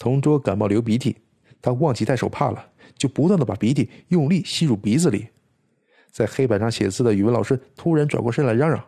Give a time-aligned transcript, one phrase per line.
[0.00, 1.18] 同桌感冒流鼻涕，
[1.60, 5.28] 他忘记带手帕了，就不断的把鼻涕用力吸入鼻子里。
[6.10, 8.82] 在黑板上写字的语文老师突然转过身来嚷嚷：“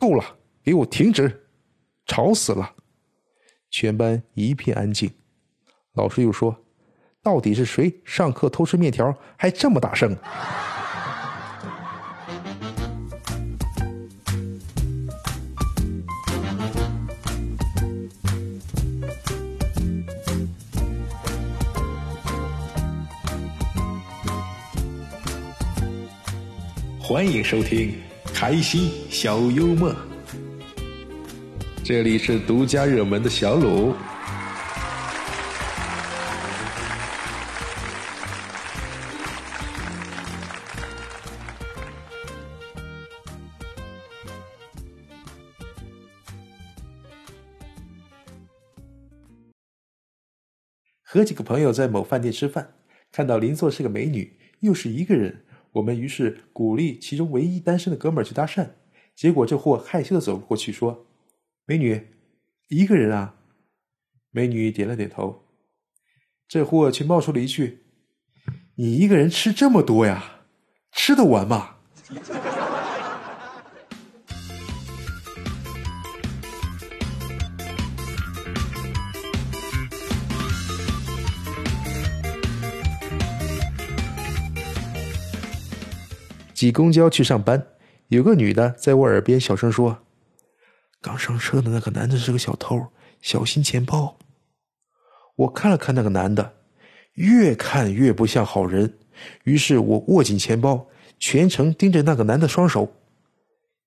[0.00, 0.24] 够了，
[0.64, 1.46] 给我停止，
[2.06, 2.74] 吵死了！”
[3.70, 5.10] 全班一片安静。
[5.92, 6.64] 老师又说
[7.22, 10.16] ：“到底是谁上课偷吃面条，还这么大声？”
[27.08, 27.94] 欢迎收听
[28.34, 29.96] 开心小幽默，
[31.82, 33.94] 这里是独家热门的小鲁。
[51.02, 52.74] 和几个朋友在某饭店吃饭，
[53.10, 55.46] 看到邻座是个美女，又是一个人。
[55.78, 58.68] 我们于是鼓励其中唯一单身的哥们儿去搭讪，
[59.14, 61.06] 结果这货害羞的走过去说
[61.66, 62.08] ：“美女，
[62.68, 63.36] 一个人啊？”
[64.30, 65.44] 美女点了点头。
[66.48, 67.84] 这货却冒出了一句
[68.76, 70.42] ：“你一个人吃这么多呀？
[70.92, 71.76] 吃得完吗？”
[86.58, 87.68] 挤公交去上班，
[88.08, 89.96] 有个女的在我耳边小声说
[91.00, 92.84] ：“刚上车的那个男的是个小偷，
[93.20, 94.18] 小心钱包。”
[95.38, 96.54] 我看了看那个男的，
[97.12, 98.98] 越看越不像好人，
[99.44, 100.84] 于是我握紧钱包，
[101.20, 102.92] 全程盯着那个男的双手。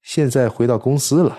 [0.02, 1.38] 现在回到公司了，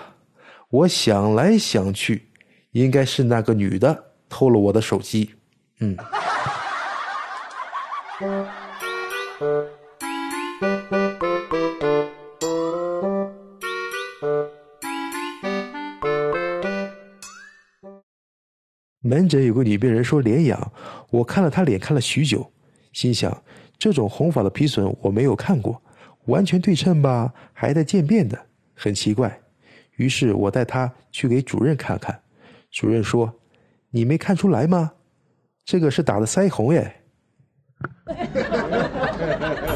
[0.69, 2.29] 我想来想去，
[2.73, 5.33] 应该是那个女的偷了我的手机。
[5.79, 5.97] 嗯。
[19.13, 20.71] 门诊有个女病人说脸痒，
[21.11, 22.51] 我看了她脸看了许久，
[22.93, 23.43] 心想
[23.77, 25.79] 这种红法的皮损我没有看过，
[26.25, 28.39] 完全对称吧，还带渐变的，
[28.73, 29.39] 很奇怪。
[29.97, 32.19] 于是我带她去给主任看看，
[32.71, 33.31] 主任说
[33.93, 34.91] ：“你没看出来吗？
[35.63, 36.91] 这个是打的腮红耶。”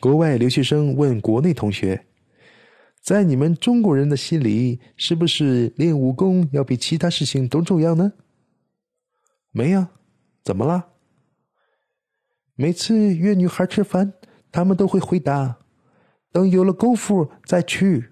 [0.00, 2.06] 国外留学生问国内同学
[3.02, 8.12] ：“在你们中国人的心里，是不是练武功要比其他事情都重要呢
[9.50, 9.90] ？”“没呀，
[10.44, 10.90] 怎么了？”
[12.54, 14.12] 每次约女孩吃饭，
[14.52, 15.58] 他们都会回答
[16.30, 18.10] ：“等有了功夫再去。”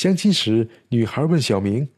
[0.00, 1.90] 相亲时，女孩问小明：“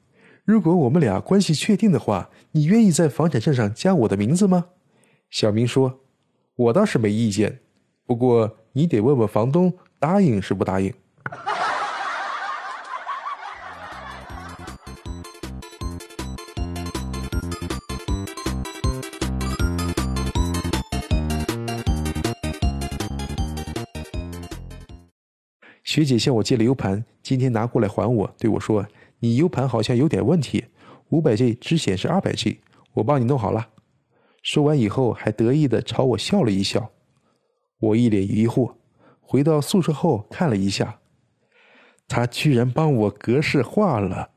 [0.44, 4.64] 如果我们俩关系确定的话，你愿意在房产证上加我的名字吗？”
[5.30, 6.00] 小明说
[6.56, 7.60] ：“我倒是没意见，
[8.04, 10.92] 不过你得问问房东答应是不答应。”
[25.84, 28.86] 学姐向我借了 U 盘，今天拿过来还我，对我说
[29.18, 30.64] ：“你 U 盘好像有点问题，
[31.08, 32.60] 五百 G 只显示二百 G，
[32.92, 33.68] 我帮你弄好了。”
[34.42, 36.90] 说完以后，还得意的朝我笑了一笑。
[37.78, 38.74] 我一脸疑惑，
[39.20, 41.00] 回到宿舍后看了一下，
[42.06, 44.30] 他居然帮我格式化了，